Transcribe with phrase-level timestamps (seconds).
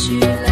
[0.00, 0.49] 去了。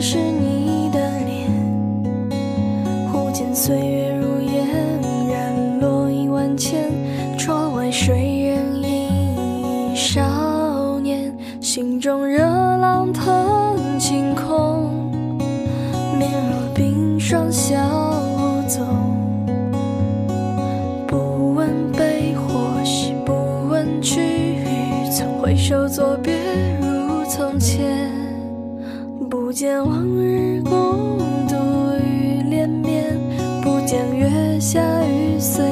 [0.00, 1.50] 是你的脸，
[3.12, 4.66] 忽见岁月如烟，
[5.28, 6.88] 染落一万千。
[7.36, 15.10] 窗外谁人影，少年心中热浪腾晴空，
[16.16, 17.76] 面若冰霜消
[18.68, 18.86] 纵。
[21.08, 23.32] 不问悲或喜，不
[23.68, 26.34] 问去与曾回首作别
[26.80, 28.27] 如从前。
[29.48, 31.16] 不见往日共
[31.48, 31.56] 度
[32.04, 33.18] 雨连绵，
[33.62, 35.64] 不见月下雨碎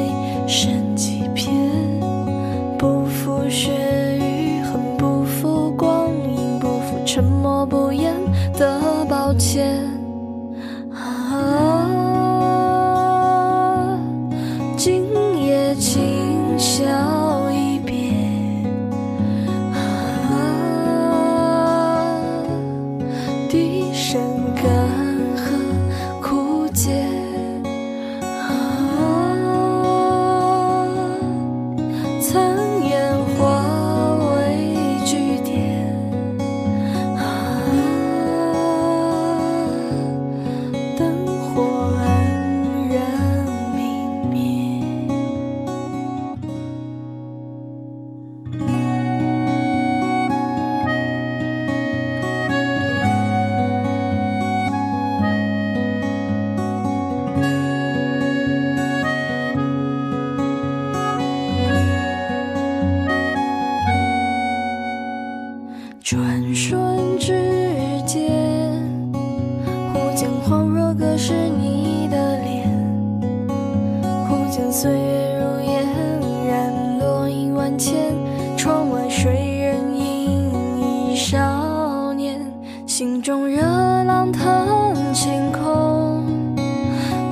[81.29, 82.41] 少年，
[82.87, 83.61] 心中热
[84.05, 86.23] 浪腾晴空，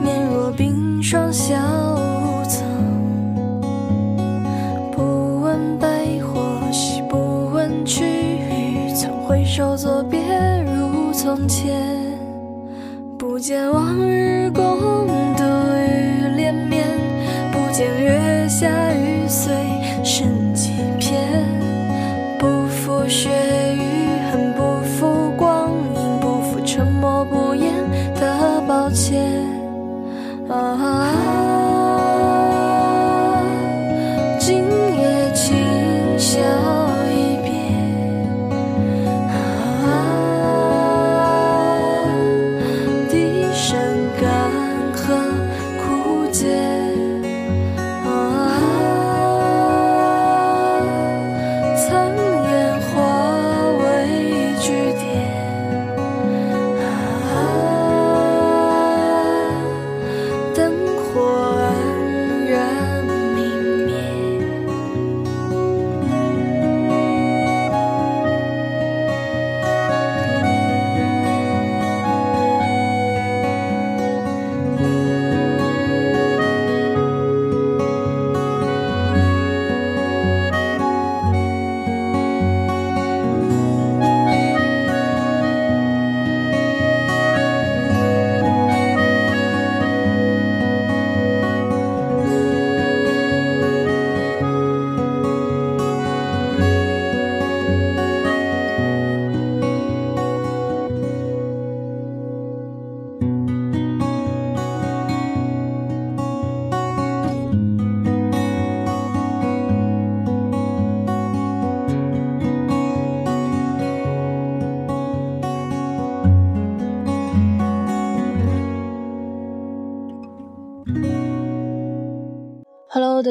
[0.03, 1.55] 面若冰霜消
[2.49, 2.65] 纵。
[4.91, 10.21] 不问悲或喜，不问去与，曾回首作别
[10.65, 11.81] 如从前。
[13.17, 13.94] 不见往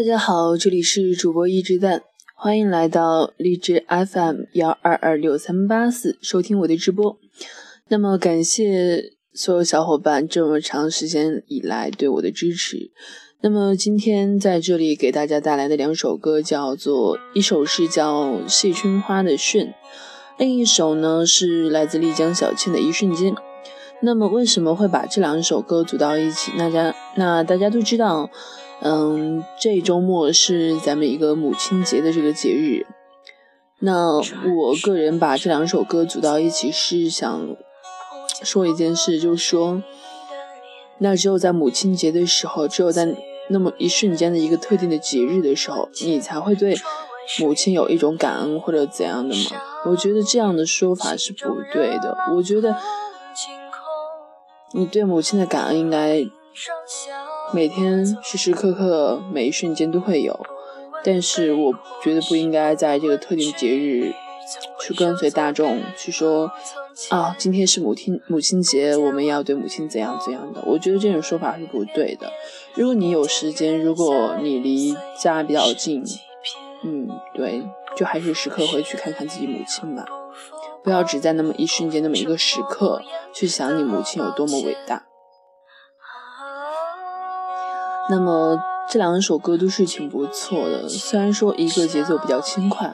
[0.03, 2.01] 大家好，这里是主播一直蛋，
[2.35, 7.17] 欢迎来到荔枝 FM 幺二二六三八四收听我的直播。
[7.87, 12.91] 那么感谢所有小伙伴这么长时间以来对我的支持。
[13.39, 19.67] 那么今天在这里给大家带来的两首歌叫做一首是叫《谢春花的炫》，
[20.37, 23.33] 另一首呢是来自丽江小倩的一瞬间。
[24.01, 26.51] 那么为什么会把这两首歌组到一起？
[26.57, 28.29] 大家那大家都知道。
[28.83, 32.85] 嗯，这周末是咱们一个母亲节的这个节日。
[33.79, 37.55] 那我个人把这两首歌组到一起，是想
[38.43, 39.81] 说一件事，就是说，
[40.97, 43.15] 那只有在母亲节的时候，只有在
[43.49, 46.75] 那么一瞬间的一个特定的节日的时候，你才会对
[47.39, 49.41] 母亲有一种感恩或者怎样的吗。
[49.85, 52.17] 我觉得这样的说法是不对的。
[52.35, 52.75] 我觉得
[54.73, 56.21] 你对母亲的感恩应该
[57.53, 60.37] 每天时时刻刻每一瞬间都会有，
[61.03, 61.71] 但是我
[62.03, 64.11] 觉得不应该在这个特定节日
[64.81, 66.51] 去跟随大众去说
[67.09, 70.61] 啊，今天是母亲母亲节，我们要对母亲怎样怎样的。
[70.65, 72.31] 我觉得这种说法是不对的。
[72.73, 76.03] 如果你有时间，如果你离家比较近，
[76.83, 77.63] 嗯，对。
[77.95, 80.03] 就还是时刻回去看看自己母亲吧，
[80.83, 82.99] 不要只在那么一瞬间、那么一个时刻
[83.31, 85.05] 去想你母亲有多么伟大。
[88.09, 88.57] 那么
[88.89, 92.93] 这两首歌都是挺不错的，虽然说一个节奏比较轻快，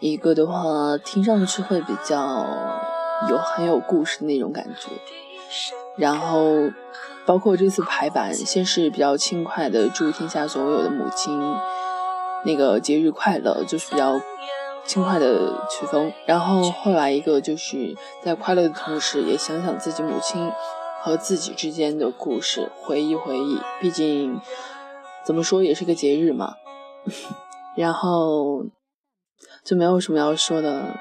[0.00, 2.46] 一个的话听上去会比较
[3.28, 4.90] 有很有故事的那种感觉。
[5.96, 6.70] 然后
[7.24, 11.40] 包括这次排版，先是比较轻快的祝天下所有的母亲
[12.44, 14.20] 那个节日快乐，就是比较。
[14.84, 20.50] 轻快的曲风，然后后来一个就是在快乐的同时，也想想自己母亲
[21.02, 23.58] 和自己之间的故事，回忆回忆。
[23.80, 24.40] 毕竟
[25.26, 26.54] 怎么说也是个节日嘛。
[27.76, 28.66] 然后
[29.64, 30.96] 就没有什么要说的。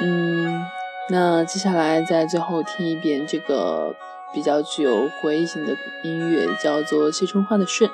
[0.00, 0.64] 嗯，
[1.10, 3.94] 那接下来在最后听一遍这个
[4.32, 7.90] 比较具有回忆性的音乐，叫做谢春花的《顺》。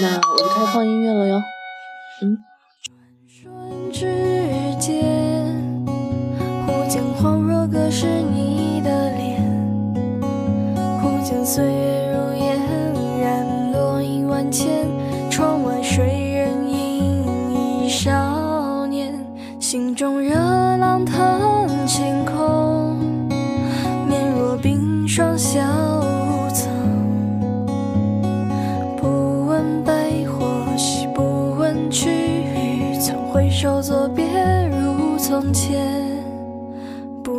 [0.00, 1.42] 那我就开放音乐了哟。
[2.22, 2.44] 嗯。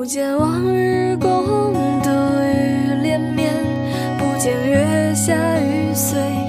[0.06, 3.52] 不见往日共度雨连绵，
[4.20, 6.45] 不见月下雨碎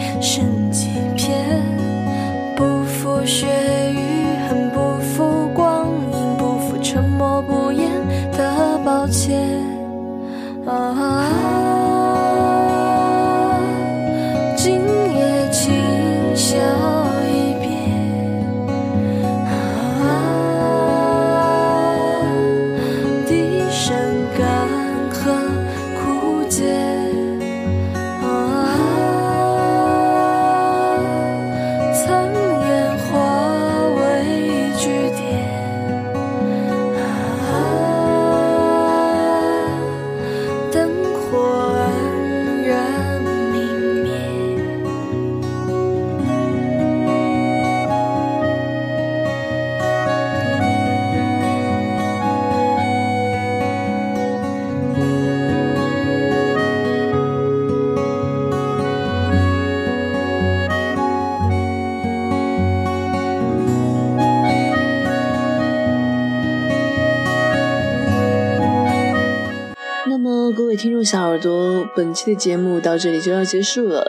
[70.86, 74.06] 听众小耳朵，本期的节目到这里就要结束了。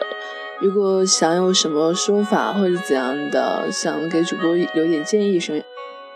[0.60, 5.60] 如果想有什么说法或者怎样的，想给主播留点建议什么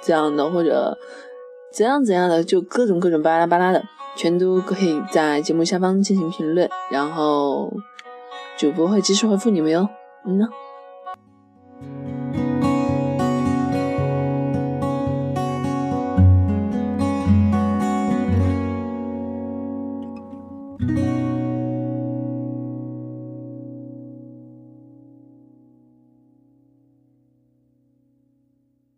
[0.00, 0.96] 这样的，或者
[1.72, 3.82] 怎样怎样的，就各种各种巴拉巴拉的，
[4.14, 7.72] 全都可以在节目下方进行评论，然后
[8.56, 9.88] 主播会及时回复你们哟。
[10.24, 10.46] 嗯呢。